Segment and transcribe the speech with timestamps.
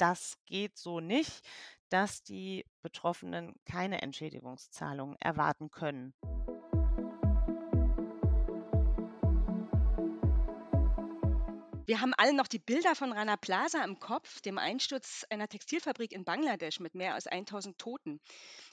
[0.00, 1.42] das geht so nicht,
[1.90, 6.14] dass die Betroffenen keine Entschädigungszahlungen erwarten können.
[11.84, 16.12] Wir haben alle noch die Bilder von Rana Plaza im Kopf, dem Einsturz einer Textilfabrik
[16.12, 18.20] in Bangladesch mit mehr als 1000 Toten.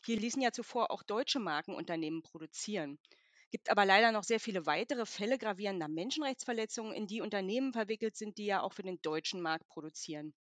[0.05, 3.00] Hier ließen ja zuvor auch deutsche Markenunternehmen produzieren.
[3.50, 8.38] Gibt aber leider noch sehr viele weitere Fälle gravierender Menschenrechtsverletzungen, in die Unternehmen verwickelt sind,
[8.38, 10.36] die ja auch für den deutschen Markt produzieren.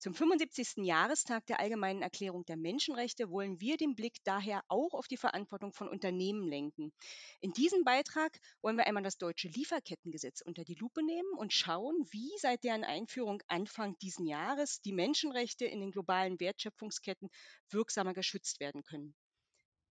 [0.00, 0.84] Zum 75.
[0.84, 5.72] Jahrestag der Allgemeinen Erklärung der Menschenrechte wollen wir den Blick daher auch auf die Verantwortung
[5.72, 6.92] von Unternehmen lenken.
[7.40, 12.06] In diesem Beitrag wollen wir einmal das deutsche Lieferkettengesetz unter die Lupe nehmen und schauen,
[12.12, 17.28] wie seit deren Einführung Anfang diesen Jahres die Menschenrechte in den globalen Wertschöpfungsketten
[17.68, 19.16] wirksamer geschützt werden können.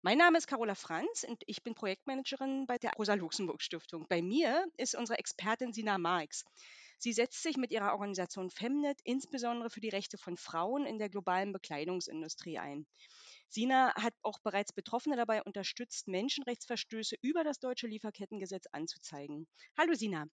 [0.00, 4.06] Mein Name ist Carola Franz und ich bin Projektmanagerin bei der Rosa-Luxemburg-Stiftung.
[4.08, 6.44] Bei mir ist unsere Expertin Sina Marx.
[6.98, 11.08] Sie setzt sich mit ihrer Organisation Femnet insbesondere für die Rechte von Frauen in der
[11.08, 12.86] globalen Bekleidungsindustrie ein.
[13.48, 19.46] Sina hat auch bereits Betroffene dabei unterstützt, Menschenrechtsverstöße über das deutsche Lieferkettengesetz anzuzeigen.
[19.76, 20.26] Hallo Sina.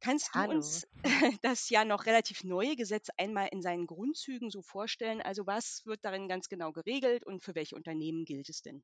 [0.00, 0.56] Kannst du Hallo.
[0.56, 0.86] uns
[1.42, 5.22] das ja noch relativ neue Gesetz einmal in seinen Grundzügen so vorstellen?
[5.22, 8.82] Also was wird darin ganz genau geregelt und für welche Unternehmen gilt es denn?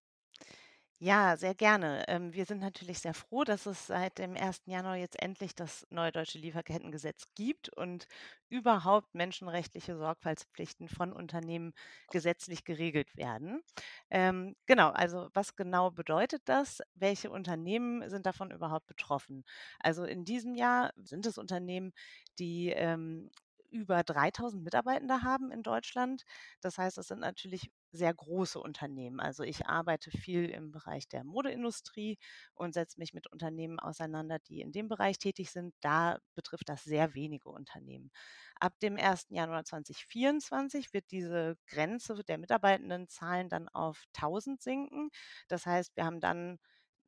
[1.01, 2.05] Ja, sehr gerne.
[2.09, 4.69] Ähm, wir sind natürlich sehr froh, dass es seit dem 1.
[4.73, 8.09] Januar jetzt endlich das neue deutsche Lieferkettengesetz gibt und
[8.49, 11.73] überhaupt menschenrechtliche Sorgfaltspflichten von Unternehmen
[12.11, 13.61] gesetzlich geregelt werden.
[14.11, 16.81] Ähm, genau, also was genau bedeutet das?
[16.97, 19.45] Welche Unternehmen sind davon überhaupt betroffen?
[19.79, 21.93] Also in diesem Jahr sind es Unternehmen,
[22.41, 23.31] die ähm,
[23.71, 26.23] über 3000 Mitarbeitende haben in Deutschland.
[26.61, 29.21] Das heißt, es sind natürlich sehr große Unternehmen.
[29.21, 32.19] Also ich arbeite viel im Bereich der Modeindustrie
[32.55, 35.75] und setze mich mit Unternehmen auseinander, die in dem Bereich tätig sind.
[35.81, 38.11] Da betrifft das sehr wenige Unternehmen.
[38.61, 39.35] Ab dem 1.
[39.35, 45.11] Januar 2024 wird diese Grenze der Mitarbeitendenzahlen dann auf 1000 sinken.
[45.49, 46.59] Das heißt, wir haben dann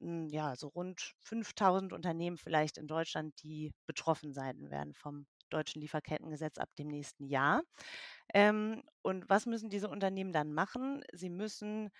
[0.01, 5.81] hm, ja, so rund 5000 Unternehmen vielleicht in Deutschland, die betroffen sein werden vom deutschen
[5.83, 7.63] Lieferkettengesetz ab dem nächsten Jahr.
[8.35, 11.03] Ähm, und was müssen diese Unternehmen dann machen?
[11.13, 11.91] Sie müssen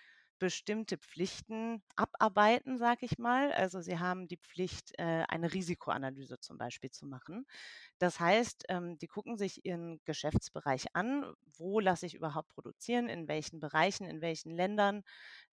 [0.41, 3.51] bestimmte Pflichten abarbeiten, sage ich mal.
[3.51, 7.45] Also sie haben die Pflicht, äh, eine Risikoanalyse zum Beispiel zu machen.
[7.99, 13.27] Das heißt, ähm, die gucken sich ihren Geschäftsbereich an, wo lasse ich überhaupt produzieren, in
[13.27, 15.03] welchen Bereichen, in welchen Ländern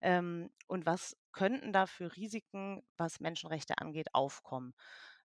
[0.01, 4.73] ähm, und was könnten da für Risiken, was Menschenrechte angeht, aufkommen.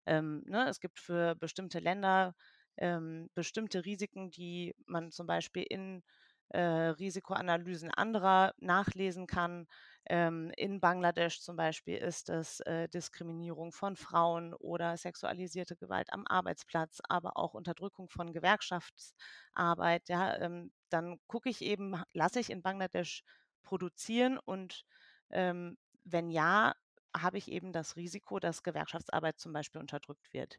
[0.04, 2.34] Ähm, ne, es gibt für bestimmte Länder
[2.76, 6.02] ähm, bestimmte Risiken, die man zum Beispiel in
[6.50, 9.66] äh, Risikoanalysen anderer nachlesen kann.
[10.06, 16.24] Ähm, in Bangladesch zum Beispiel ist es äh, Diskriminierung von Frauen oder sexualisierte Gewalt am
[16.26, 20.08] Arbeitsplatz, aber auch Unterdrückung von Gewerkschaftsarbeit.
[20.08, 23.22] Ja, ähm, dann gucke ich eben, lasse ich in Bangladesch
[23.62, 24.84] produzieren und
[25.30, 26.74] ähm, wenn ja,
[27.16, 30.58] habe ich eben das Risiko, dass Gewerkschaftsarbeit zum Beispiel unterdrückt wird.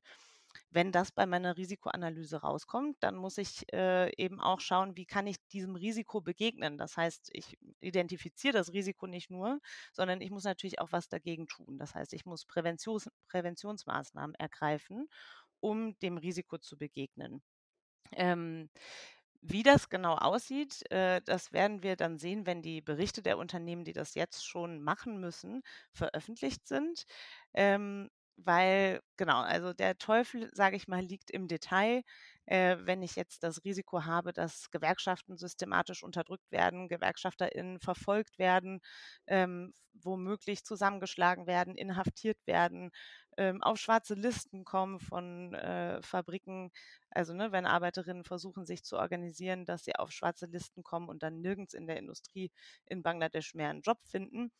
[0.69, 5.27] Wenn das bei meiner Risikoanalyse rauskommt, dann muss ich äh, eben auch schauen, wie kann
[5.27, 6.77] ich diesem Risiko begegnen.
[6.77, 9.59] Das heißt, ich identifiziere das Risiko nicht nur,
[9.93, 11.77] sondern ich muss natürlich auch was dagegen tun.
[11.77, 15.07] Das heißt, ich muss Präventions Präventionsmaßnahmen ergreifen,
[15.59, 17.41] um dem Risiko zu begegnen.
[18.13, 18.69] Ähm,
[19.41, 23.83] wie das genau aussieht, äh, das werden wir dann sehen, wenn die Berichte der Unternehmen,
[23.85, 25.61] die das jetzt schon machen müssen,
[25.91, 27.05] veröffentlicht sind.
[28.37, 32.03] Weil, genau, also der Teufel, sage ich mal, liegt im Detail.
[32.47, 38.81] Äh, wenn ich jetzt das Risiko habe, dass Gewerkschaften systematisch unterdrückt werden, GewerkschafterInnen verfolgt werden,
[39.27, 42.91] ähm, womöglich zusammengeschlagen werden, inhaftiert werden,
[43.37, 46.71] ähm, auf schwarze Listen kommen von äh, Fabriken.
[47.09, 51.23] Also ne, wenn Arbeiterinnen versuchen, sich zu organisieren, dass sie auf schwarze Listen kommen und
[51.23, 52.51] dann nirgends in der Industrie
[52.85, 54.51] in Bangladesch mehr einen Job finden,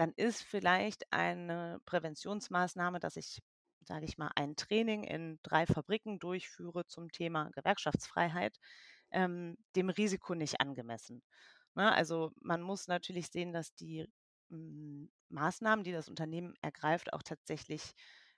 [0.00, 3.42] dann ist vielleicht eine Präventionsmaßnahme, dass ich,
[3.82, 8.58] sage ich mal, ein Training in drei Fabriken durchführe zum Thema Gewerkschaftsfreiheit,
[9.10, 11.22] ähm, dem Risiko nicht angemessen.
[11.74, 11.92] Ne?
[11.92, 14.06] Also man muss natürlich sehen, dass die
[14.50, 17.92] m, hm, Maßnahmen, die das Unternehmen ergreift, auch tatsächlich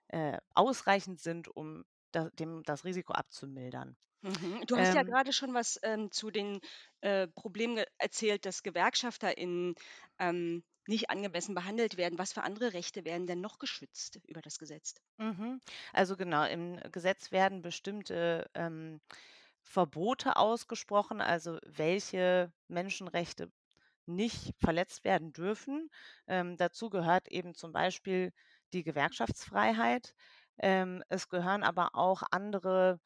[0.09, 3.97] äh, ausreichend sind, um da, dem, das Risiko abzumildern.
[4.23, 4.65] Mhm.
[4.67, 6.59] Du hast ähm, ja gerade schon was ähm, zu den
[7.03, 9.77] äh, Problemen erzählt, dass GewerkschafterInnen
[10.19, 12.19] ähm, nicht angemessen behandelt werden.
[12.19, 14.95] Was für andere Rechte werden denn noch geschützt über das Gesetz?
[15.19, 15.61] Mhm.
[15.93, 19.01] Also genau, im Gesetz werden bestimmte ähm,
[19.63, 23.53] Verbote ausgesprochen, also welche Menschenrechte
[24.07, 25.91] nicht verletzt werden dürfen.
[26.29, 28.33] Ähm, dazu gehört eben zum Beispiel
[28.73, 30.15] die Gewerkschaftsfreiheit.
[30.59, 33.01] Ähm, es gehören aber auch andere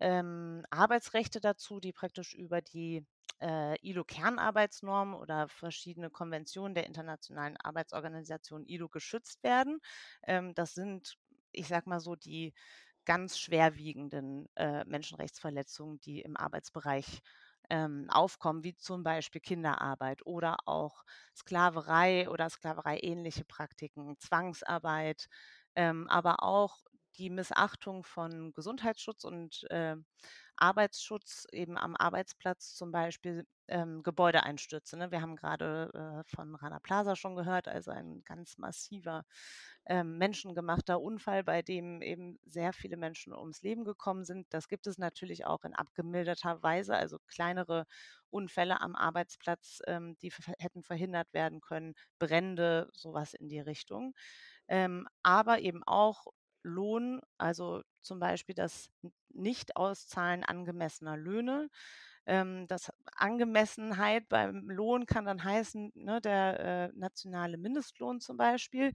[0.00, 3.06] ähm, Arbeitsrechte dazu, die praktisch über die
[3.42, 9.80] äh, ILO-Kernarbeitsnorm oder verschiedene Konventionen der Internationalen Arbeitsorganisation ILO geschützt werden.
[10.24, 11.16] Ähm, das sind,
[11.52, 12.54] ich sag mal so, die
[13.04, 17.20] ganz schwerwiegenden äh, Menschenrechtsverletzungen, die im Arbeitsbereich
[17.70, 21.04] ähm, aufkommen, wie zum Beispiel Kinderarbeit oder auch
[21.36, 25.26] Sklaverei oder Sklaverei-ähnliche Praktiken, Zwangsarbeit,
[25.74, 26.78] ähm, aber auch
[27.18, 29.96] die Missachtung von Gesundheitsschutz und äh,
[30.56, 34.96] Arbeitsschutz eben am Arbeitsplatz, zum Beispiel ähm, Gebäudeeinstürze.
[34.98, 35.10] Ne?
[35.10, 35.90] Wir haben gerade
[36.26, 39.24] äh, von Rana Plaza schon gehört, also ein ganz massiver
[39.86, 44.46] ähm, menschengemachter Unfall, bei dem eben sehr viele Menschen ums Leben gekommen sind.
[44.50, 47.86] Das gibt es natürlich auch in abgemilderter Weise, also kleinere
[48.30, 54.14] Unfälle am Arbeitsplatz, ähm, die hätten verhindert werden können, Brände, sowas in die Richtung.
[54.68, 56.26] Ähm, aber eben auch
[56.62, 58.90] Lohn, also zum Beispiel das
[59.30, 61.68] Nicht-Auszahlen angemessener Löhne.
[62.26, 68.92] Ähm, das Angemessenheit beim Lohn kann dann heißen, ne, der äh, nationale Mindestlohn zum Beispiel.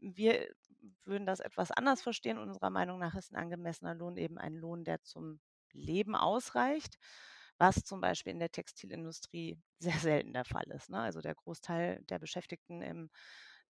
[0.00, 0.48] Wir
[1.04, 2.38] würden das etwas anders verstehen.
[2.38, 5.40] Unserer Meinung nach ist ein angemessener Lohn eben ein Lohn, der zum
[5.72, 6.98] Leben ausreicht,
[7.58, 10.90] was zum Beispiel in der Textilindustrie sehr selten der Fall ist.
[10.90, 10.98] Ne?
[10.98, 13.10] Also der Großteil der Beschäftigten im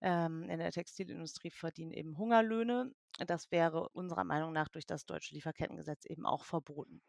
[0.02, 2.92] ähm, in der Textilindustrie verdienen eben Hungerlöhne.
[3.26, 7.02] Das wäre unserer Meinung nach durch das deutsche Lieferkettengesetz eben auch verboten.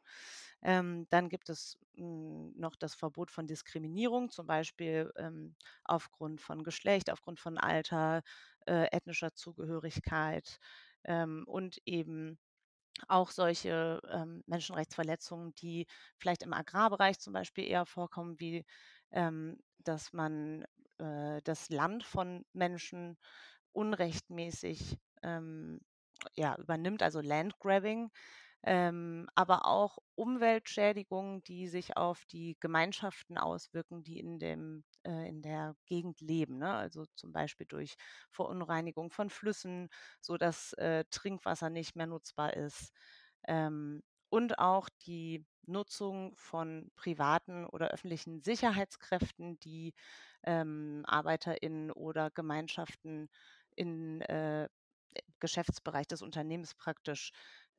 [0.62, 6.42] Ähm, dann gibt es mh, hm, noch das Verbot von Diskriminierung, zum Beispiel ähm, aufgrund
[6.42, 8.22] von Geschlecht, aufgrund von Alter,
[8.68, 10.60] äh, ethnischer Zugehörigkeit
[11.06, 12.38] ähm, und eben
[13.08, 15.88] auch solche ähm, Menschenrechtsverletzungen, die
[16.18, 18.66] vielleicht im Agrarbereich zum Beispiel eher vorkommen, wie
[19.12, 20.66] ähm, dass man
[21.04, 23.18] äh, das Land von Menschen
[23.74, 25.82] unrechtmäßig ähm,
[26.36, 28.10] ja, übernimmt, also Landgrabbing,
[28.66, 35.42] ähm, aber auch Umweltschädigungen, die sich auf die Gemeinschaften auswirken, die in, dem, äh, in
[35.42, 36.60] der Gegend leben.
[36.60, 36.74] Ne?
[36.74, 37.96] Also zum Beispiel durch
[38.32, 39.90] Verunreinigung von Flüssen,
[40.22, 42.94] sodass äh, Trinkwasser nicht mehr nutzbar ist.
[43.48, 49.94] Ähm, und auch die Nutzung von privaten oder öffentlichen Sicherheitskräften, die
[50.44, 53.30] ähm, ArbeiterInnen oder Gemeinschaften
[53.76, 54.70] in äh,
[55.40, 57.32] Geschäftsbereich des Unternehmens praktisch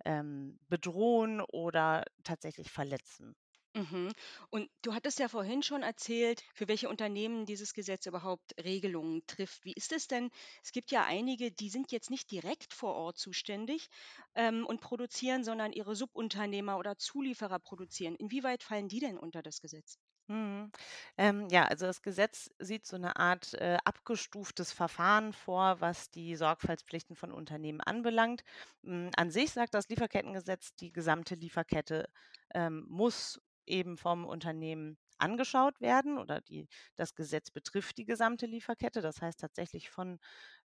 [0.04, 3.36] ähm, bedrohen oder tatsächlich verletzen.
[3.76, 4.12] Mhm.
[4.50, 9.64] Und du hattest ja vorhin schon erzählt, für welche Unternehmen dieses Gesetz überhaupt Regelungen trifft.
[9.64, 10.30] Wie ist es denn?
[10.64, 13.88] Es gibt ja einige, die sind jetzt nicht direkt vor Ort zuständig
[14.36, 18.14] ähm, und produzieren, sondern ihre Subunternehmer oder Zulieferer produzieren.
[18.16, 19.98] Inwieweit fallen die denn unter das Gesetz?
[20.28, 20.72] Mhm.
[21.18, 26.34] Ähm, ja, also das Gesetz sieht so eine Art äh, abgestuftes Verfahren vor, was die
[26.36, 28.42] Sorgfaltspflichten von Unternehmen anbelangt.
[28.82, 32.08] Mm, An sich sagt das Lieferkettengesetz, die gesamte Lieferkette
[32.54, 39.00] ähm, muss eben vom Unternehmen angeschaut werden oder die, das Gesetz betrifft die gesamte Lieferkette.
[39.02, 40.18] Das heißt tatsächlich von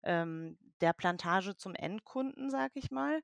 [0.02, 3.20] ähm, der Plantage zum Endkunden, sage ich mal.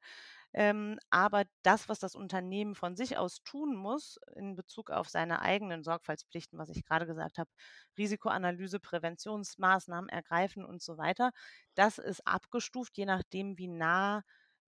[0.52, 5.42] Ähm, aber das, was das Unternehmen von sich aus tun muss in Bezug auf seine
[5.42, 7.50] eigenen Sorgfaltspflichten, was ich gerade gesagt habe,
[7.98, 11.30] Risikoanalyse, Präventionsmaßnahmen ergreifen und so weiter,
[11.74, 14.22] das ist abgestuft, je nachdem, wie nah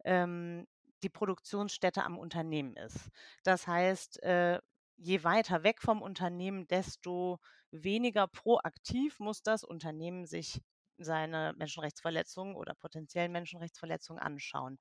[0.04, 0.66] ähm,
[1.02, 3.10] die Produktionsstätte am Unternehmen ist.
[3.44, 4.60] Das heißt, äh,
[4.96, 7.38] je weiter weg vom Unternehmen, desto
[7.70, 10.60] weniger proaktiv muss das Unternehmen sich
[10.98, 14.78] seine Menschenrechtsverletzungen oder potenziellen Menschenrechtsverletzungen anschauen.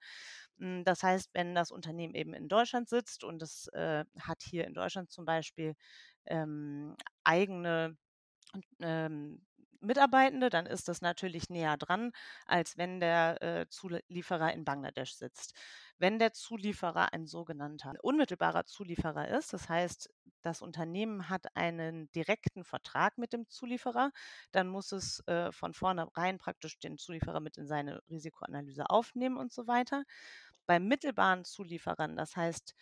[0.60, 4.66] Hm, das heißt, wenn das Unternehmen eben in Deutschland sitzt und es äh, hat hier
[4.66, 5.76] in Deutschland zum Beispiel
[6.26, 7.98] ähm, eigene
[8.80, 9.46] ähm,
[9.86, 12.12] Mitarbeitende, dann ist das natürlich näher dran,
[12.46, 15.54] als wenn der äh, Zulieferer in Bangladesch sitzt.
[15.98, 20.10] Wenn der Zulieferer ein sogenannter unmittelbarer Zulieferer ist, das heißt,
[20.42, 24.12] das Unternehmen hat einen direkten Vertrag mit dem Zulieferer,
[24.52, 29.52] dann muss es äh, von vornherein praktisch den Zulieferer mit in seine Risikoanalyse aufnehmen und
[29.52, 30.04] so weiter.
[30.68, 32.76] Bei mittelbaren Zulieferern, das heißt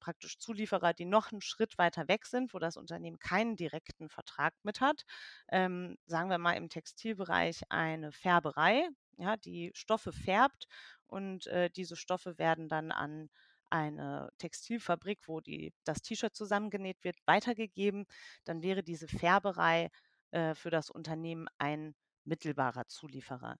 [0.00, 4.54] praktisch Zulieferer, die noch einen Schritt weiter weg sind, wo das Unternehmen keinen direkten Vertrag
[4.62, 5.04] mit hat.
[5.48, 10.66] Ähm, sagen wir mal im Textilbereich eine Färberei, ja, die Stoffe färbt
[11.06, 13.30] und äh, diese Stoffe werden dann an
[13.70, 18.04] eine Textilfabrik, wo die, das T-Shirt zusammengenäht wird, weitergegeben.
[18.44, 19.90] Dann wäre diese Färberei
[20.32, 23.56] äh, für das Unternehmen ein mittelbarer Zulieferer.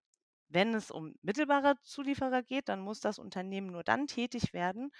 [0.50, 4.90] Wenn es um mittelbare Zulieferer geht, dann muss das Unternehmen nur dann tätig werden,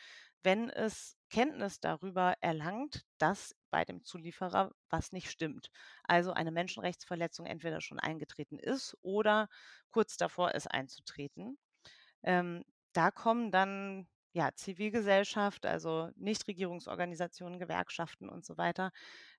[0.42, 5.71] wenn es Kenntnis darüber erlangt, dass bei dem Zulieferer was nicht stimmt.
[6.04, 9.49] Also eine Menschenrechtsverletzung entweder schon eingetreten ist oder
[9.90, 11.59] kurz davor ist einzutreten.
[12.23, 18.92] Ähm, da kommen dann ja, Zivilgesellschaft, also Nichtregierungsorganisationen, Gewerkschaften und so weiter,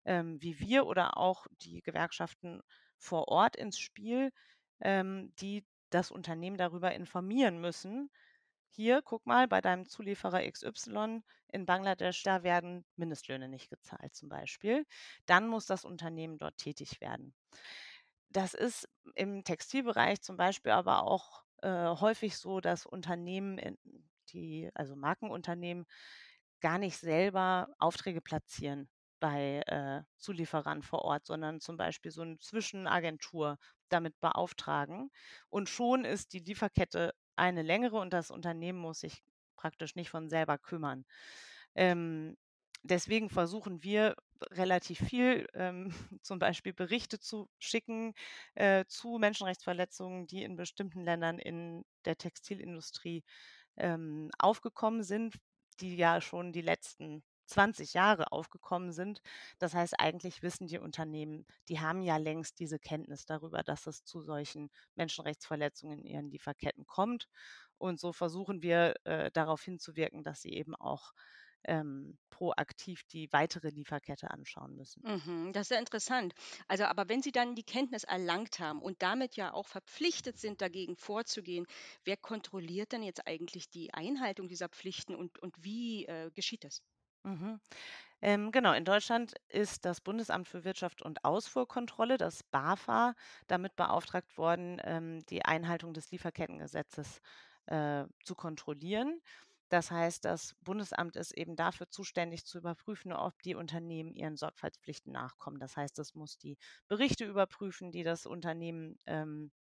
[0.05, 2.61] ähm, wie wir oder auch die Gewerkschaften
[2.97, 4.31] vor Ort ins Spiel,
[4.81, 8.09] ähm, die das Unternehmen darüber informieren müssen.
[8.69, 14.29] Hier, guck mal, bei deinem Zulieferer XY in Bangladesch, da werden Mindestlöhne nicht gezahlt zum
[14.29, 14.85] Beispiel.
[15.25, 17.33] Dann muss das Unternehmen dort tätig werden.
[18.29, 23.77] Das ist im Textilbereich zum Beispiel aber auch äh, häufig so, dass Unternehmen, in,
[24.29, 25.85] die, also Markenunternehmen,
[26.61, 28.89] gar nicht selber Aufträge platzieren
[29.21, 35.11] bei äh, Zulieferern vor Ort, sondern zum Beispiel so eine Zwischenagentur damit beauftragen.
[35.49, 39.23] Und schon ist die Lieferkette eine längere und das Unternehmen muss sich
[39.55, 41.05] praktisch nicht von selber kümmern.
[41.75, 42.35] Ähm,
[42.83, 44.15] deswegen versuchen wir
[44.49, 48.13] relativ viel, ähm, zum Beispiel Berichte zu schicken
[48.55, 53.23] äh, zu Menschenrechtsverletzungen, die in bestimmten Ländern in der Textilindustrie
[53.77, 55.35] ähm, aufgekommen sind,
[55.79, 59.21] die ja schon die letzten 20 Jahre aufgekommen sind.
[59.59, 64.03] Das heißt, eigentlich wissen die Unternehmen, die haben ja längst diese Kenntnis darüber, dass es
[64.03, 67.27] zu solchen Menschenrechtsverletzungen in ihren Lieferketten kommt.
[67.77, 71.13] Und so versuchen wir äh, darauf hinzuwirken, dass sie eben auch
[71.63, 75.03] ähm, proaktiv die weitere Lieferkette anschauen müssen.
[75.03, 76.33] Mhm, das ist ja interessant.
[76.67, 80.61] Also, aber wenn Sie dann die Kenntnis erlangt haben und damit ja auch verpflichtet sind,
[80.61, 81.65] dagegen vorzugehen,
[82.03, 86.81] wer kontrolliert denn jetzt eigentlich die Einhaltung dieser Pflichten und, und wie äh, geschieht das?
[87.23, 87.59] Mhm.
[88.21, 93.15] Ähm, genau, in Deutschland ist das Bundesamt für Wirtschaft und Ausfuhrkontrolle, das BAFA,
[93.47, 97.21] damit beauftragt worden, ähm, die Einhaltung des Lieferkettengesetzes
[97.67, 99.21] äh, zu kontrollieren.
[99.69, 105.13] Das heißt, das Bundesamt ist eben dafür zuständig zu überprüfen, ob die Unternehmen ihren Sorgfaltspflichten
[105.13, 105.59] nachkommen.
[105.59, 109.51] Das heißt, es muss die Berichte überprüfen, die das Unternehmen ähm,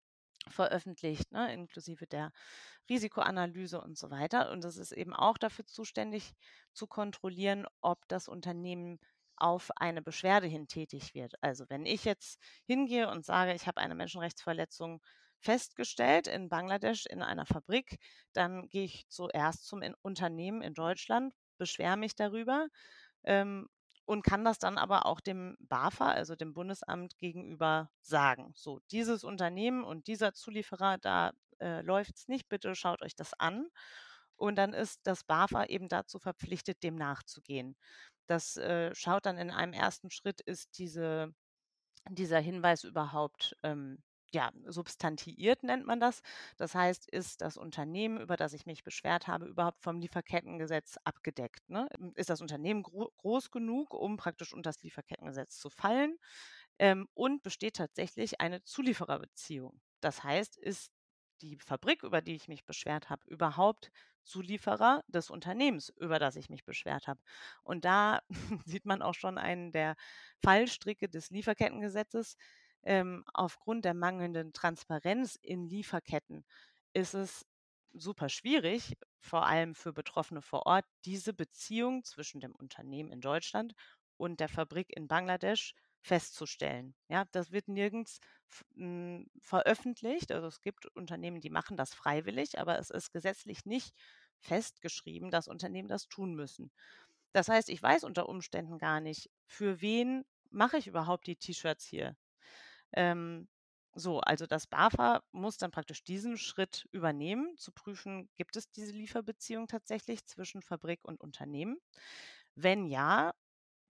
[0.48, 2.32] veröffentlicht, ne, inklusive der
[2.88, 4.50] Risikoanalyse und so weiter.
[4.50, 6.32] Und es ist eben auch dafür zuständig
[6.72, 8.98] zu kontrollieren, ob das Unternehmen
[9.36, 11.34] auf eine Beschwerde hin tätig wird.
[11.42, 15.00] Also wenn ich jetzt hingehe und sage, ich habe eine Menschenrechtsverletzung
[15.40, 17.98] festgestellt in Bangladesch in einer Fabrik,
[18.34, 22.68] dann gehe ich zuerst zum Unternehmen in Deutschland, beschwere mich darüber
[23.24, 23.68] ähm,
[24.10, 28.52] und kann das dann aber auch dem BAFA, also dem Bundesamt gegenüber sagen.
[28.56, 33.34] So, dieses Unternehmen und dieser Zulieferer, da äh, läuft es nicht, bitte schaut euch das
[33.34, 33.68] an.
[34.34, 37.76] Und dann ist das BAFA eben dazu verpflichtet, dem nachzugehen.
[38.26, 41.32] Das äh, schaut dann in einem ersten Schritt, ist diese,
[42.08, 46.22] dieser Hinweis überhaupt ähm, ja, substantiiert nennt man das.
[46.56, 51.68] Das heißt, ist das Unternehmen, über das ich mich beschwert habe, überhaupt vom Lieferkettengesetz abgedeckt?
[51.68, 51.88] Ne?
[52.14, 56.16] Ist das Unternehmen gro groß genug, um praktisch unter das Lieferkettengesetz zu fallen?
[56.78, 59.80] Ähm, und besteht tatsächlich eine Zuliefererbeziehung?
[60.00, 60.92] Das heißt, ist
[61.42, 63.90] die Fabrik, über die ich mich beschwert habe, überhaupt
[64.24, 67.20] Zulieferer des Unternehmens, über das ich mich beschwert habe.
[67.62, 68.20] Und da
[68.64, 69.96] sieht man auch schon einen der
[70.42, 72.36] Fallstricke des Lieferkettengesetzes.
[72.82, 76.44] Ähm, aufgrund der mangelnden Transparenz in Lieferketten
[76.92, 77.46] ist es
[77.92, 83.74] super schwierig, vor allem für Betroffene vor Ort, diese Beziehung zwischen dem Unternehmen in Deutschland
[84.16, 86.94] und der Fabrik in Bangladesch festzustellen.
[87.08, 88.20] Ja, das wird nirgends
[88.74, 90.32] hm, veröffentlicht.
[90.32, 93.94] Also es gibt Unternehmen, die machen das freiwillig, aber es ist gesetzlich nicht
[94.40, 96.70] festgeschrieben, dass Unternehmen das tun müssen.
[97.32, 101.86] Das heißt, ich weiß unter Umständen gar nicht, für wen mache ich überhaupt die T-Shirts
[101.86, 102.16] hier.
[102.92, 103.48] Ähm,
[103.94, 108.92] so, also das BAFA muss dann praktisch diesen Schritt übernehmen, zu prüfen, gibt es diese
[108.92, 111.78] Lieferbeziehung tatsächlich zwischen Fabrik und Unternehmen?
[112.54, 113.32] Wenn ja,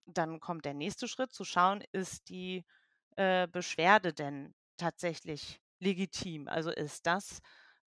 [0.06, 2.64] dann kommt der nächste Schritt, zu schauen, ist die
[3.16, 6.48] äh, Beschwerde denn tatsächlich legitim?
[6.48, 7.40] Also ist das,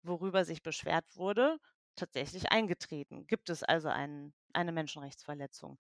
[0.04, 1.60] worüber sich beschwert wurde,
[1.96, 3.28] tatsächlich eingetreten?
[3.28, 5.80] Gibt es also ein, eine Menschenrechtsverletzung?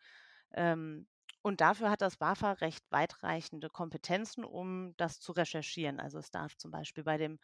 [0.53, 1.07] Ähm,
[1.43, 5.99] und dafür hat das BAFA recht weitreichende Kompetenzen, um das zu recherchieren.
[5.99, 7.37] Also es darf zum Beispiel bei dem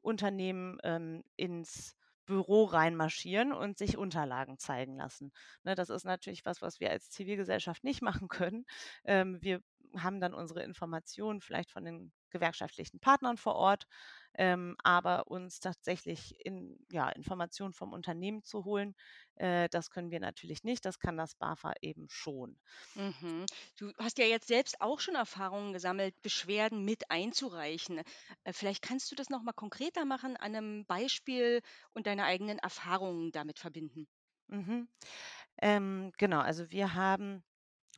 [0.00, 5.32] Unternehmen ähm, ins Büro reinmarschieren und sich Unterlagen zeigen lassen.
[5.64, 8.64] Ne, das ist natürlich was, was wir als Zivilgesellschaft nicht machen können.
[9.04, 9.60] Ähm, wir
[9.96, 13.86] haben dann unsere Informationen vielleicht von den gewerkschaftlichen Partnern vor Ort,
[14.34, 18.94] ähm, aber uns tatsächlich in, ja, Informationen vom Unternehmen zu holen,
[19.36, 20.84] äh, das können wir natürlich nicht.
[20.84, 22.58] Das kann das BAFA eben schon.
[22.94, 23.46] Mhm.
[23.76, 27.98] Du hast ja jetzt selbst auch schon Erfahrungen gesammelt, Beschwerden mit einzureichen.
[28.44, 31.60] Äh, vielleicht kannst du das noch mal konkreter machen, an einem Beispiel
[31.94, 34.06] und deine eigenen Erfahrungen damit verbinden.
[34.48, 34.88] Mhm.
[35.62, 37.44] Ähm, genau, also wir haben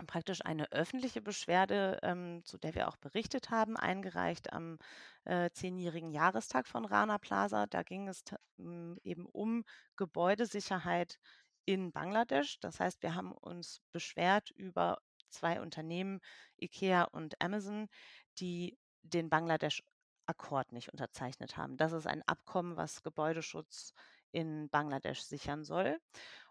[0.06, 4.78] praktisch eine öffentliche Beschwerde, ähm, zu der wir auch berichtet haben, eingereicht am
[5.24, 7.66] äh, zehnjährigen Jahrestag von Rana Plaza.
[7.66, 9.64] Da ging es t- m, eben um
[9.96, 11.18] Gebäudesicherheit
[11.64, 12.58] in Bangladesch.
[12.60, 16.20] Das heißt, wir haben uns beschwert über zwei Unternehmen,
[16.60, 17.88] IKEA und Amazon,
[18.38, 21.76] die den Bangladesch-Akkord nicht unterzeichnet haben.
[21.76, 23.92] Das ist ein Abkommen, was Gebäudeschutz
[24.32, 26.00] in Bangladesch sichern soll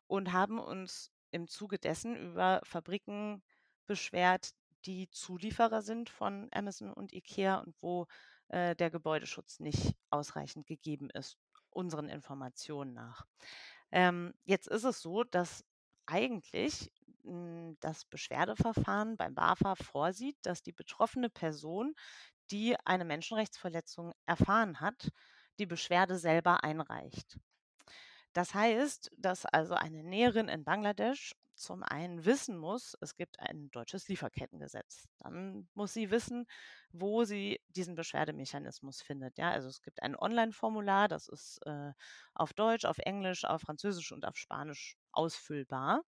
[0.07, 3.43] und haben uns im Zuge dessen über Fabriken
[3.87, 4.51] beschwert,
[4.85, 8.07] die Zulieferer sind von Amazon und IKEA und wo
[8.49, 11.37] äh, der Gebäudeschutz nicht ausreichend gegeben ist,
[11.69, 13.25] unseren Informationen nach.
[13.91, 15.63] Ähm, jetzt ist es so, dass
[16.05, 16.91] eigentlich
[17.23, 21.93] hm, das Beschwerdeverfahren beim BAFA vorsieht, dass die betroffene Person,
[22.49, 25.11] die eine Menschenrechtsverletzung erfahren hat,
[25.59, 27.37] die Beschwerde selber einreicht.
[28.33, 33.69] Das heißt, dass also eine Näherin in Bangladesch zum einen wissen muss, es gibt ein
[33.71, 35.07] deutsches Lieferkettengesetz.
[35.19, 36.47] Dann muss sie wissen,
[36.91, 39.37] wo sie diesen Beschwerdemechanismus findet.
[39.37, 41.91] Ja, also es gibt ein Online-Formular, das ist äh,
[42.33, 46.01] auf Deutsch, auf Englisch, auf Französisch und auf Spanisch ausfüllbar.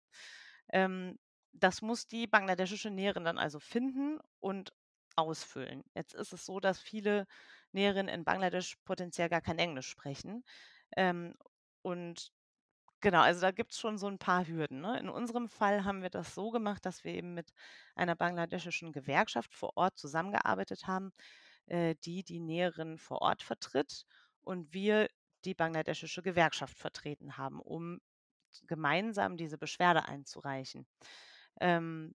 [0.72, 1.18] Ähm,
[1.52, 4.72] das muss die bangladeschische Näherin dann also finden und
[5.16, 5.82] ausfüllen.
[5.94, 7.26] Jetzt ist es so, dass viele
[7.72, 10.44] Näherinnen in Bangladesch potenziell gar kein Englisch sprechen.
[10.96, 11.34] Ähm,
[11.82, 12.32] und
[13.00, 14.98] genau, also da gibt es schon so ein paar Hürden, ne?
[15.00, 17.52] In unserem Fall haben wir das so gemacht, dass wir eben mit
[17.96, 21.12] einer bangladeschischen Gewerkschaft vor Ort zusammengearbeitet haben,
[21.66, 24.04] äh, die die Näherin vor Ort vertritt
[24.42, 25.08] und wir
[25.44, 28.00] die bangladeschische Gewerkschaft vertreten haben, um
[28.66, 30.86] gemeinsam diese Beschwerde einzureichen.
[31.60, 32.14] Ähm,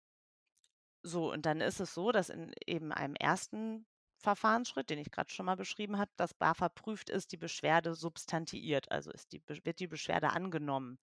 [1.04, 3.86] so, und dann ist es so, dass in eben einem ersten
[4.26, 8.92] Verfahrensschritt, den ich gerade schon mal beschrieben habe, dass BAFA prüft, ist die Beschwerde substantiiert,
[8.92, 11.00] also die, wird die Beschwerde angenommen.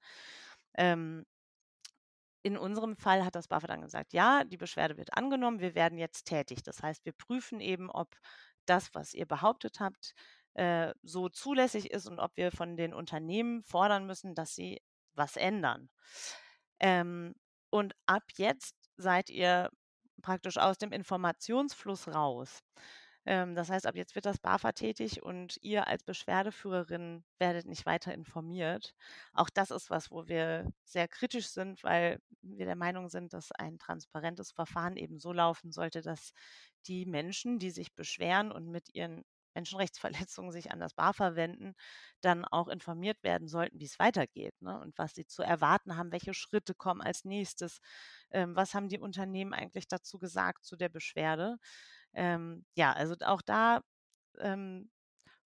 [0.75, 1.25] Ähm,
[2.43, 5.99] in unserem Fall hat das BAFA dann gesagt, ja, die Beschwerde wird angenommen, wir werden
[5.99, 6.63] jetzt tätig.
[6.65, 8.17] Das heißt, wir prüfen eben, ob
[8.67, 10.15] das, was ihr behauptet habt,
[10.55, 14.83] äh, so zulässig ist und ob wir von den Unternehmen fordern müssen, dass sie
[15.15, 15.89] was ändern.
[16.81, 17.35] Ähm,
[17.71, 19.71] und ab jetzt seid ihr
[20.23, 22.61] praktisch aus dem Informationsfluss raus.
[23.27, 27.87] Ähm, das heißt, ab jetzt wird das BAFA tätig und ihr als Beschwerdeführerin werdet nicht
[27.87, 28.95] weiter informiert.
[29.33, 33.53] Auch das ist was, wo wir sehr kritisch sind, weil wir der Meinung sind, dass
[33.53, 36.33] ein transparentes Verfahren eben so laufen sollte, dass
[36.87, 41.75] die Menschen, die sich beschweren und mit ihren Menschenrechtsverletzungen sich an das BAFA wenden,
[42.21, 44.79] dann auch informiert werden sollten, wie es weitergeht ne?
[44.81, 47.81] und was sie zu erwarten haben, welche Schritte kommen als nächstes,
[48.31, 51.59] ähm, was haben die Unternehmen eigentlich dazu gesagt zu der Beschwerde.
[52.15, 53.83] Ähm, ja, also auch da
[54.39, 54.91] ähm,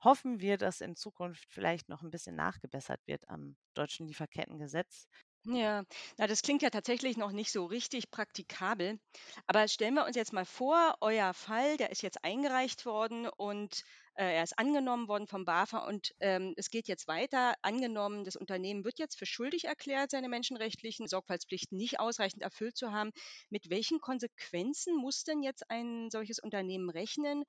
[0.04, 5.08] hoffen wir, dass in Zukunft vielleicht noch ein bisschen nachgebessert wird am deutschen Lieferkettengesetz.
[5.48, 5.84] Ja,
[6.18, 8.98] na, das klingt ja tatsächlich noch nicht so richtig praktikabel.
[9.46, 13.82] Aber stellen wir uns jetzt mal vor, euer Fall, der ist jetzt eingereicht worden und
[14.16, 17.54] äh, er ist angenommen worden vom BAFA und ähm, es geht jetzt weiter.
[17.62, 22.90] Angenommen, das Unternehmen wird jetzt für schuldig erklärt, seine menschenrechtlichen Sorgfaltspflichten nicht ausreichend erfüllt zu
[22.92, 23.12] haben.
[23.48, 27.44] Mit welchen Konsequenzen muss denn jetzt ein solches Unternehmen rechnen?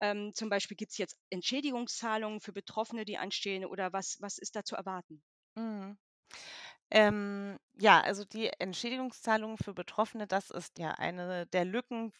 [0.00, 4.56] Ähm, zum Beispiel gibt es jetzt Entschädigungszahlungen für Betroffene, die anstehen oder was, was ist
[4.56, 5.22] da zu erwarten?
[5.56, 5.96] Mhm.
[6.90, 12.12] Ähm, ja, also die Entschädigungszahlungen für Betroffene, das ist ja eine der Lücken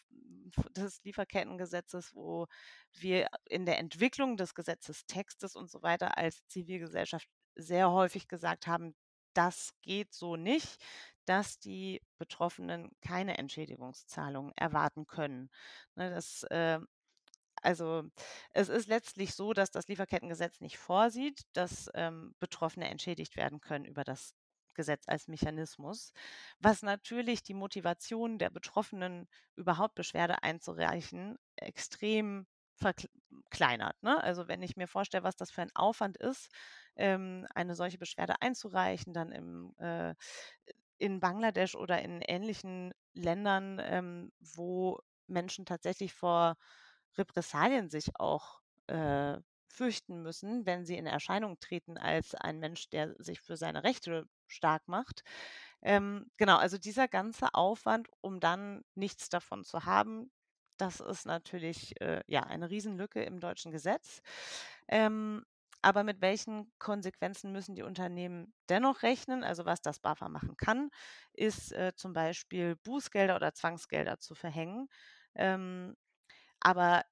[0.75, 2.47] des Lieferkettengesetzes, wo
[2.93, 8.95] wir in der Entwicklung des Gesetzestextes und so weiter als Zivilgesellschaft sehr häufig gesagt haben,
[9.33, 10.81] das geht so nicht,
[11.25, 15.49] dass die Betroffenen keine Entschädigungszahlungen erwarten können.
[15.95, 16.79] Ne, das äh,
[17.61, 18.03] also
[18.53, 23.85] es ist letztlich so, dass das Lieferkettengesetz nicht vorsieht, dass ähm, Betroffene entschädigt werden können
[23.85, 24.35] über das
[24.75, 26.11] Gesetz als Mechanismus,
[26.59, 34.01] was natürlich die Motivation der Betroffenen, überhaupt Beschwerde einzureichen, extrem verkleinert.
[34.03, 34.21] Ne?
[34.21, 36.49] Also wenn ich mir vorstelle, was das für ein Aufwand ist,
[36.95, 40.13] ähm, eine solche Beschwerde einzureichen, dann im, äh,
[40.97, 46.57] in Bangladesch oder in ähnlichen Ländern, ähm, wo Menschen tatsächlich vor
[47.17, 53.15] Repressalien sich auch äh, fürchten müssen, wenn sie in Erscheinung treten als ein Mensch, der
[53.19, 55.23] sich für seine Rechte stark macht.
[55.81, 60.31] Ähm, genau, also dieser ganze Aufwand, um dann nichts davon zu haben,
[60.77, 64.21] das ist natürlich äh, ja eine Riesenlücke im deutschen Gesetz.
[64.87, 65.43] Ähm,
[65.81, 69.43] aber mit welchen Konsequenzen müssen die Unternehmen dennoch rechnen?
[69.43, 70.89] Also was das BAFA machen kann,
[71.33, 74.87] ist äh, zum Beispiel Bußgelder oder Zwangsgelder zu verhängen.
[75.35, 75.95] Ähm,
[76.59, 77.03] aber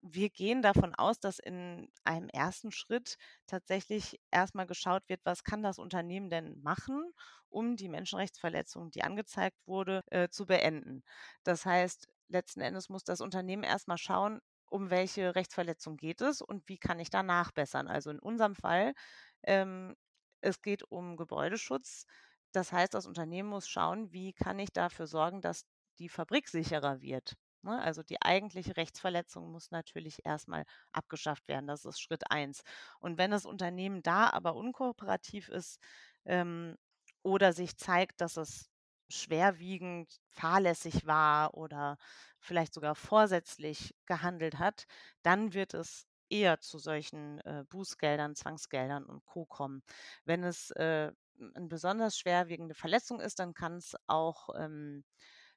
[0.00, 5.62] wir gehen davon aus, dass in einem ersten Schritt tatsächlich erstmal geschaut wird, was kann
[5.62, 7.12] das Unternehmen denn machen,
[7.48, 11.02] um die Menschenrechtsverletzung, die angezeigt wurde, äh, zu beenden.
[11.44, 16.66] Das heißt, letzten Endes muss das Unternehmen erstmal schauen, um welche Rechtsverletzung geht es und
[16.68, 17.88] wie kann ich da nachbessern.
[17.88, 18.94] Also in unserem Fall,
[19.42, 19.94] ähm,
[20.40, 22.06] es geht um Gebäudeschutz.
[22.52, 25.64] das heißt, das Unternehmen muss schauen, wie kann ich dafür sorgen, dass
[25.98, 27.36] die Fabrik sicherer wird.
[27.62, 27.80] Ne?
[27.80, 31.66] Also die eigentliche Rechtsverletzung muss natürlich erstmal abgeschafft werden.
[31.66, 32.62] Das ist Schritt eins.
[33.00, 35.78] Und wenn das Unternehmen da aber unkooperativ ist
[36.24, 36.76] ähm,
[37.22, 38.70] oder sich zeigt, dass es
[39.08, 41.98] schwerwiegend fahrlässig war oder
[42.40, 44.84] vielleicht sogar vorsätzlich gehandelt hat,
[45.22, 49.44] dann wird es eher zu solchen äh, Bußgeldern, Zwangsgeldern und Co.
[49.44, 49.82] kommen.
[50.24, 51.12] Wenn es äh,
[51.54, 55.04] eine besonders schwerwiegende Verletzung ist, dann kann es auch ähm,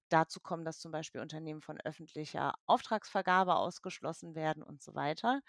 [0.09, 5.41] dazu kommen, dass zum Beispiel Unternehmen von öffentlicher Auftragsvergabe ausgeschlossen werden und so weiter.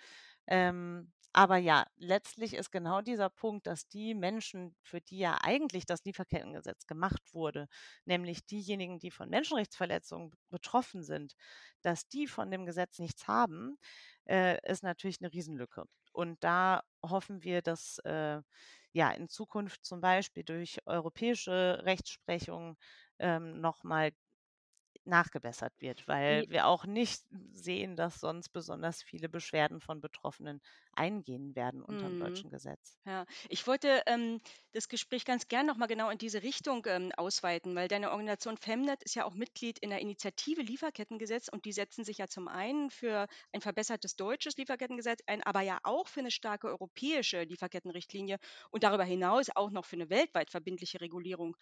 [0.47, 5.85] Ähm, aber ja, letztlich ist genau dieser Punkt, dass die Menschen, für die ja eigentlich
[5.85, 7.69] das Lieferkettengesetz gemacht wurde,
[8.07, 11.35] nämlich diejenigen, die von Menschenrechtsverletzungen betroffen sind,
[11.83, 13.77] dass die von dem Gesetz nichts haben,
[14.29, 15.85] äh, ist natürlich eine Riesenlücke.
[16.13, 18.41] Und da hoffen wir, dass äh,
[18.93, 22.77] ja in Zukunft zum Beispiel durch europäische Rechtsprechung
[23.19, 24.13] ähm, nochmal
[25.07, 30.61] nachgebessert wird, weil wir auch nicht sehen, dass sonst besonders viele Beschwerden von Betroffenen
[30.93, 32.19] eingehen werden unter dem Mhm.
[32.19, 32.99] deutschen Gesetz.
[33.07, 34.41] Ja, ich wollte ähm,
[34.73, 39.03] das Gespräch ganz gern nochmal genau in diese Richtung ähm, ausweiten, weil deine Organisation Femnet
[39.05, 42.91] ist ja auch Mitglied in der Initiative Lieferkettengesetz und die setzen sich ja zum einen
[42.91, 48.39] für ein verbessertes deutsches Lieferkettengesetz ein, aber ja auch für eine starke europäische Lieferkettenrichtlinie
[48.71, 51.57] und darüber hinaus auch noch für eine weltweit verbindliche Regulierung.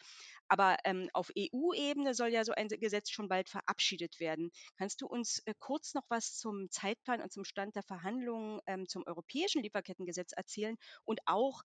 [0.49, 4.51] Aber ähm, auf EU-Ebene soll ja so ein Gesetz schon bald verabschiedet werden.
[4.79, 8.87] Kannst du uns äh, kurz noch was zum Zeitplan und zum Stand der Verhandlungen ähm,
[8.87, 11.63] zum europäischen Lieferkettengesetz erzählen und auch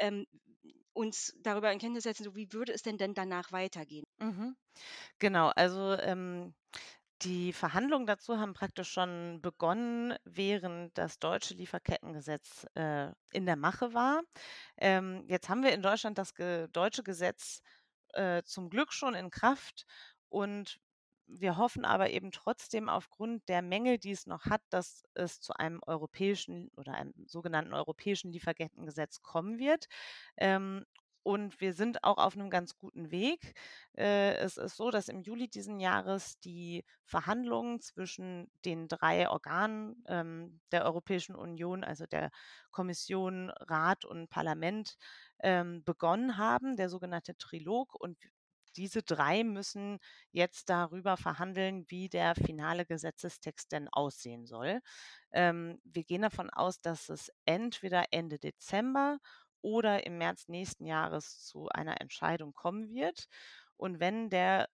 [0.00, 0.26] ähm,
[0.92, 4.04] uns darüber in Kenntnis setzen, so wie würde es denn denn danach weitergehen?
[4.18, 4.56] Mhm.
[5.18, 6.54] Genau, also ähm,
[7.22, 13.94] die Verhandlungen dazu haben praktisch schon begonnen, während das deutsche Lieferkettengesetz äh, in der Mache
[13.94, 14.22] war.
[14.76, 17.62] Ähm, jetzt haben wir in Deutschland das ge deutsche Gesetz
[18.14, 19.86] äh, zum Glück schon in Kraft
[20.28, 20.78] und
[21.26, 25.54] wir hoffen aber eben trotzdem aufgrund der Mängel, die es noch hat, dass es zu
[25.54, 29.86] einem europäischen oder einem sogenannten europäischen Lieferkettengesetz kommen wird.
[30.36, 30.84] Ähm,
[31.24, 33.54] und wir sind auch auf einem ganz guten Weg.
[33.96, 40.02] Äh, es ist so, dass im Juli diesen Jahres die Verhandlungen zwischen den drei Organen
[40.08, 42.30] ähm, der Europäischen Union, also der
[42.72, 44.96] Kommission, Rat und Parlament,
[45.40, 47.94] ähm, begonnen haben, der sogenannte Trilog.
[47.94, 48.18] Und
[48.76, 49.98] diese drei müssen
[50.30, 54.80] jetzt darüber verhandeln, wie der finale Gesetzestext denn aussehen soll.
[55.32, 59.18] Ähm, wir gehen davon aus, dass es entweder Ende Dezember
[59.62, 63.26] oder im März nächsten Jahres zu einer Entscheidung kommen wird.
[63.76, 64.68] Und wenn der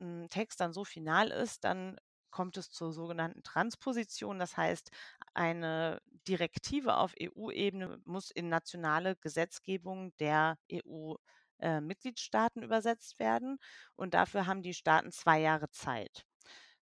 [0.00, 1.96] m, Text dann so final ist, dann
[2.30, 4.38] kommt es zur sogenannten Transposition.
[4.38, 4.90] Das heißt,
[5.34, 11.14] eine Direktive auf EU-Ebene muss in nationale Gesetzgebung der EU
[11.60, 13.58] äh, Mitgliedstaaten übersetzt werden.
[13.94, 16.24] Und dafür haben die Staaten zwei Jahre Zeit.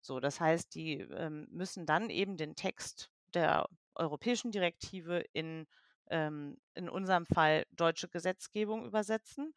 [0.01, 5.67] So, das heißt, die ähm, müssen dann eben den Text der europäischen Direktive in,
[6.11, 9.55] ähm, in unserem Fall deutsche Gesetzgebung übersetzen.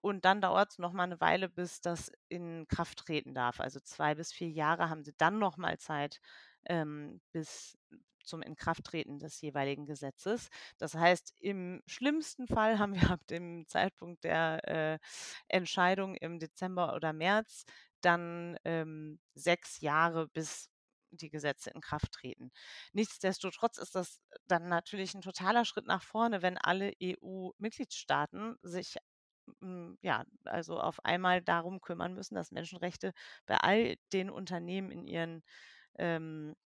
[0.00, 3.60] Und dann dauert es nochmal eine Weile, bis das in Kraft treten darf.
[3.60, 6.20] Also zwei bis vier Jahre haben sie dann nochmal Zeit,
[6.66, 7.76] ähm, bis
[8.28, 10.48] zum Inkrafttreten des jeweiligen Gesetzes.
[10.78, 14.98] Das heißt, im schlimmsten Fall haben wir ab dem Zeitpunkt der äh,
[15.48, 17.64] Entscheidung im Dezember oder März
[18.00, 20.70] dann ähm, sechs Jahre, bis
[21.10, 22.50] die Gesetze in Kraft treten.
[22.92, 28.96] Nichtsdestotrotz ist das dann natürlich ein totaler Schritt nach vorne, wenn alle EU-Mitgliedstaaten sich
[29.60, 33.12] mm, ja, also auf einmal darum kümmern müssen, dass Menschenrechte
[33.46, 35.42] bei all den Unternehmen in ihren
[35.98, 36.67] ähm, äh,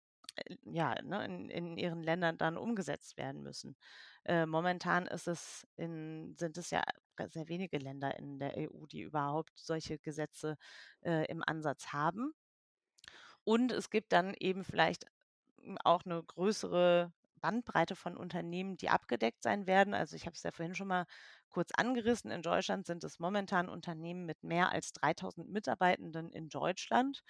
[0.65, 3.77] ja, ne, in, in ihren Ländern dann umgesetzt werden müssen.
[4.25, 6.83] Äh, momentan ist es in, sind es ja
[7.29, 10.57] sehr wenige Länder in der EU, die überhaupt solche Gesetze
[11.03, 12.33] äh, im Ansatz haben.
[13.45, 15.07] Und es gibt dann eben vielleicht
[15.63, 19.95] hm, auch eine größere Bandbreite von Unternehmen, die abgedeckt sein werden.
[19.95, 21.07] Also ich habe es ja vorhin schon mal
[21.49, 22.31] kurz angerissen.
[22.31, 27.23] In Deutschland sind es momentan Unternehmen mit mehr als 3000 Mitarbeitenden in Deutschland.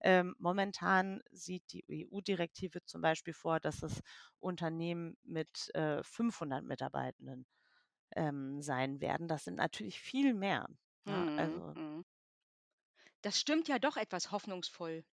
[0.00, 4.00] Ähm, momentan sieht die EU-Direktive zum Beispiel vor, dass es
[4.38, 7.46] Unternehmen mit äh, 500 Mitarbeitenden
[8.16, 9.28] ähm, sein werden.
[9.28, 10.68] Das sind natürlich viel mehr.
[11.06, 12.04] Ja, Mhm, also mhm.
[13.22, 15.04] Das stimmt ja doch etwas hoffnungsvoll.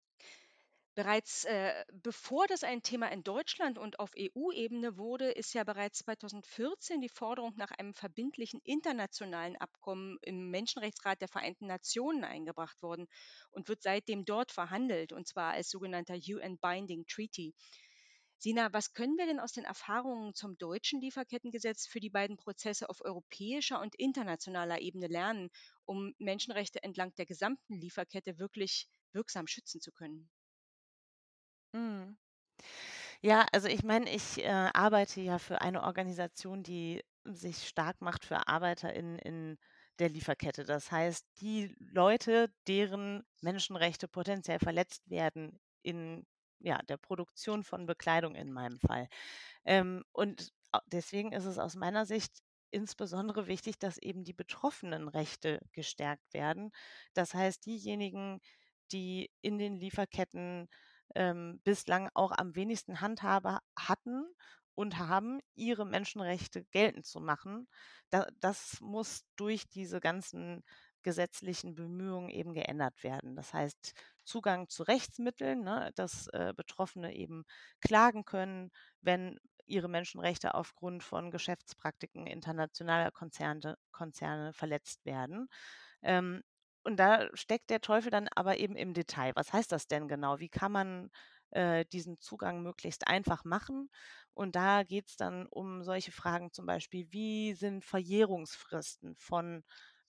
[0.93, 5.99] Bereits äh, bevor das ein Thema in Deutschland und auf EU-Ebene wurde, ist ja bereits
[5.99, 13.07] 2014 die Forderung nach einem verbindlichen internationalen Abkommen im Menschenrechtsrat der Vereinten Nationen eingebracht worden
[13.51, 17.53] und wird seitdem dort verhandelt, und zwar als sogenannter UN Binding Treaty.
[18.37, 22.89] Sina, was können wir denn aus den Erfahrungen zum deutschen Lieferkettengesetz für die beiden Prozesse
[22.89, 25.51] auf europäischer und internationaler Ebene lernen,
[25.85, 30.29] um Menschenrechte entlang der gesamten Lieferkette wirklich wirksam schützen zu können?
[31.73, 32.15] Mhm.
[33.21, 38.25] Ja, also ich meine, ich äh, arbeite ja für eine Organisation, die sich stark macht
[38.25, 39.57] für ArbeiterInnen in
[39.99, 40.63] der Lieferkette.
[40.63, 46.25] Das heißt, die Leute, deren Menschenrechte potenziell verletzt werden in
[46.59, 49.07] ja, der Produktion von Bekleidung in meinem Fall.
[49.65, 50.51] Ähm, und
[50.87, 52.39] deswegen ist es aus meiner Sicht
[52.71, 56.71] insbesondere wichtig, dass eben die betroffenen Rechte gestärkt werden.
[57.13, 58.39] Das heißt, diejenigen,
[58.91, 60.67] die in den Lieferketten
[61.15, 64.25] ähm, bislang auch am wenigsten Handhabe hatten
[64.75, 67.67] und haben, ihre Menschenrechte geltend zu machen.
[68.09, 70.63] Da, das muss durch diese ganzen
[71.03, 73.35] gesetzlichen Bemühungen eben geändert werden.
[73.35, 73.93] Das heißt,
[74.23, 77.43] Zugang zu Rechtsmitteln, ne, dass äh, Betroffene eben
[77.79, 78.71] klagen können,
[79.01, 85.47] wenn ihre Menschenrechte aufgrund von Geschäftspraktiken internationaler Konzerne, Konzerne verletzt werden.
[86.03, 86.43] Ähm,
[86.83, 89.33] und da steckt der Teufel dann aber eben im Detail.
[89.35, 90.39] Was heißt das denn genau?
[90.39, 91.11] Wie kann man
[91.51, 93.89] äh, diesen Zugang möglichst einfach machen?
[94.33, 99.63] Und da geht es dann um solche Fragen zum Beispiel, wie sind Verjährungsfristen von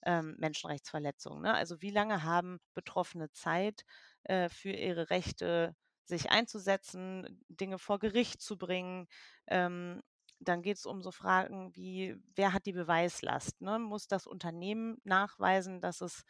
[0.05, 1.41] ähm, Menschenrechtsverletzungen?
[1.43, 1.53] Ne?
[1.53, 3.83] Also wie lange haben Betroffene Zeit
[4.23, 9.07] äh, für ihre Rechte sich einzusetzen, Dinge vor Gericht zu bringen?
[9.47, 10.01] Ähm,
[10.39, 13.61] dann geht es um so Fragen wie, wer hat die Beweislast?
[13.61, 13.79] Ne?
[13.79, 16.23] Muss das Unternehmen nachweisen, dass es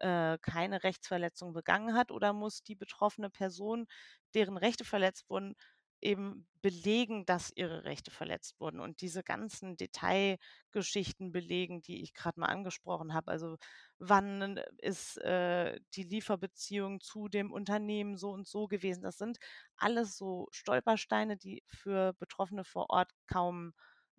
[0.00, 3.86] äh, keine Rechtsverletzung begangen hat oder muss die betroffene Person,
[4.34, 5.54] deren Rechte verletzt wurden,
[6.02, 12.40] eben belegen, dass ihre Rechte verletzt wurden und diese ganzen Detailgeschichten belegen, die ich gerade
[12.40, 13.30] mal angesprochen habe.
[13.30, 13.56] Also
[13.98, 19.02] wann ist äh, die Lieferbeziehung zu dem Unternehmen so und so gewesen.
[19.02, 19.38] Das sind
[19.76, 23.72] alles so Stolpersteine, die für Betroffene vor Ort kaum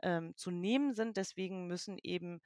[0.03, 1.17] ähm, zu nehmen sind.
[1.17, 2.41] Deswegen müssen eben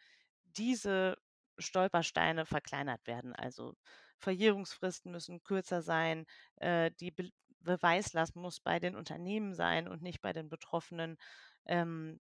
[0.57, 1.17] diese
[1.57, 3.33] Stolpersteine verkleinert werden.
[3.35, 3.75] Also
[4.17, 6.25] Verjährungsfristen müssen kürzer sein,
[6.57, 7.29] äh, die Be
[7.61, 11.17] Beweislast muss bei den Unternehmen sein und nicht bei den Betroffenen.
[11.65, 12.19] Ähm,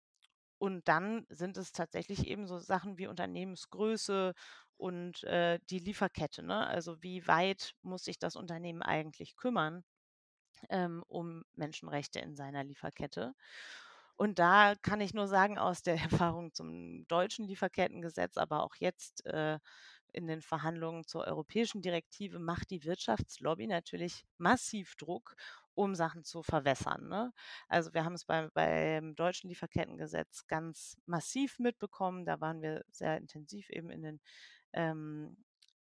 [0.59, 4.33] und dann sind es tatsächlich eben so Sachen wie Unternehmensgröße
[4.77, 6.43] und äh, die Lieferkette.
[6.43, 6.67] Ne?
[6.67, 9.83] Also wie weit muss sich das Unternehmen eigentlich kümmern?
[10.69, 13.33] ähm, um Menschenrechte in seiner Lieferkette.
[14.21, 15.95] Und da kann ich nur sagen, aus der
[16.29, 19.57] Erfahrung zum deutschen Lieferkettengesetz, aber auch jetzt äh,
[20.13, 25.33] in den Verhandlungen zur europäischen Direktive macht die Wirtschaftslobby natürlich massiv Druck,
[25.73, 27.07] um Sachen zu verwässern.
[27.09, 27.33] Ne?
[27.67, 32.23] Also wir haben es beim, beim deutschen Lieferkettengesetz ganz massiv mitbekommen.
[32.23, 34.21] Da waren wir sehr intensiv eben in den
[34.73, 35.35] ähm,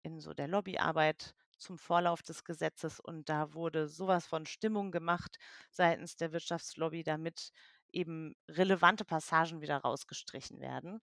[0.05, 5.39] in so der Lobbyarbeit zum Vorlauf des Gesetzes und da wurde sowas von Stimmung gemacht
[5.73, 7.51] seitens der Wirtschaftslobby, damit
[7.93, 11.01] eben relevante Passagen wieder rausgestrichen werden.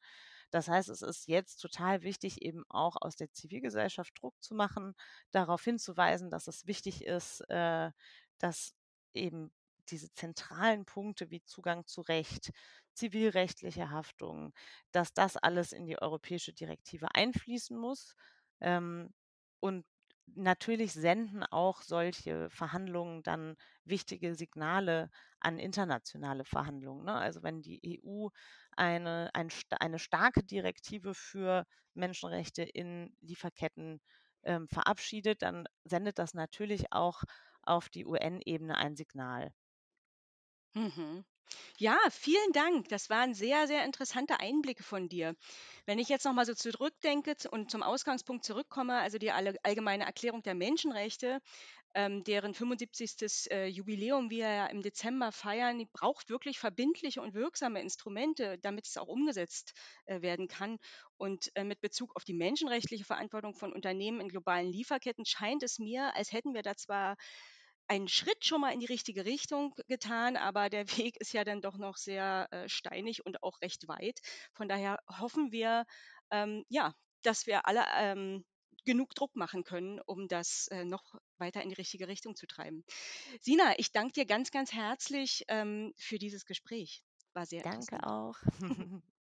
[0.52, 4.94] Das heißt, es ist jetzt total wichtig, eben auch aus der Zivilgesellschaft Druck zu machen,
[5.32, 7.92] darauf hinzuweisen, dass es wichtig ist, äh,
[8.40, 8.74] dass
[9.14, 9.52] eben
[9.90, 12.52] diese zentralen Punkte wie Zugang zu Recht,
[12.94, 14.54] zivilrechtliche Haftung,
[14.92, 18.16] dass das alles in die europäische Direktive einfließen muss.
[18.62, 19.14] Ähm,
[19.60, 19.86] und
[20.28, 25.10] natürlich senden auch solche Verhandlungen dann wichtige Signale
[25.40, 27.06] an internationale Verhandlungen.
[27.06, 27.14] Ne?
[27.14, 28.30] Also wenn die EU
[28.76, 34.02] eine, ein, eine starke Direktive für Menschenrechte in Lieferketten
[34.44, 37.24] ähm, verabschiedet, dann sendet das natürlich auch
[37.64, 39.52] auf die UN-Ebene ein Signal.
[40.76, 41.24] Mhm.
[41.78, 42.90] Ja, vielen Dank.
[42.90, 45.36] Das waren sehr, sehr interessante Einblicke von dir.
[45.86, 50.42] Wenn ich jetzt noch mal so zurückdenke und zum Ausgangspunkt zurückkomme, also die allgemeine Erklärung
[50.44, 51.40] der Menschenrechte,
[51.96, 53.50] ähm, deren 75.
[53.52, 58.88] Äh, Jubiläum wir ja im Dezember feiern, die braucht wirklich verbindliche und wirksame Instrumente, damit
[58.88, 59.74] es auch umgesetzt
[60.06, 60.78] äh, werden kann.
[61.18, 65.80] Und äh, mit Bezug auf die menschenrechtliche Verantwortung von Unternehmen in globalen Lieferketten scheint es
[65.80, 67.16] mir, als hätten wir da zwar
[67.88, 71.62] einen Schritt schon mal in die richtige Richtung getan, aber der Weg ist ja dann
[71.62, 74.20] doch noch sehr äh, steinig und auch recht weit.
[74.54, 75.86] Von daher hoffen wir,
[76.32, 78.46] ähm, ja, dass wir alle ähm,
[78.86, 82.84] genug Druck machen können, um das äh, noch weiter in die richtige Richtung zu treiben.
[83.42, 87.04] Sina, ich danke dir ganz, ganz herzlich ähm, für dieses Gespräch.
[87.34, 88.36] War sehr Danke auch.